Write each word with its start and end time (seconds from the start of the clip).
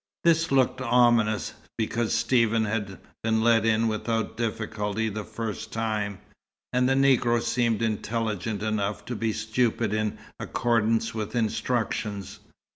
This 0.23 0.51
looked 0.51 0.81
ominous, 0.81 1.53
because 1.77 2.11
Stephen 2.11 2.65
had 2.65 2.97
been 3.21 3.43
let 3.43 3.67
in 3.67 3.87
without 3.87 4.35
difficulty 4.35 5.09
the 5.09 5.23
first 5.23 5.71
time; 5.71 6.17
and 6.73 6.89
the 6.89 6.95
Negro 6.95 7.39
seemed 7.39 7.83
intelligent 7.83 8.63
enough 8.63 9.05
to 9.05 9.15
be 9.15 9.31
stupid 9.31 9.93
in 9.93 10.17
accordance 10.39 11.13
with 11.13 11.35
instructions. 11.35 12.39